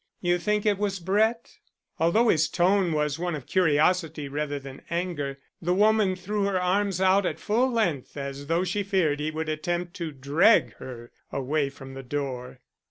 "You 0.19 0.39
think 0.39 0.65
it 0.65 0.79
was 0.79 0.99
Brett?" 0.99 1.57
Although 1.99 2.29
his 2.29 2.49
tone 2.49 2.91
was 2.91 3.19
one 3.19 3.35
of 3.35 3.45
curiosity 3.45 4.27
rather 4.27 4.57
than 4.57 4.81
anger, 4.89 5.37
the 5.61 5.75
woman 5.75 6.15
threw 6.15 6.45
her 6.45 6.59
arms 6.59 6.99
out 6.99 7.23
at 7.23 7.39
full 7.39 7.71
length 7.71 8.17
as 8.17 8.47
though 8.47 8.63
she 8.63 8.81
feared 8.81 9.19
he 9.19 9.29
would 9.29 9.47
attempt 9.47 9.93
to 9.97 10.11
drag 10.11 10.73
her 10.77 11.11
away 11.31 11.69
from 11.69 11.93
the 11.93 12.01
door. 12.01 12.61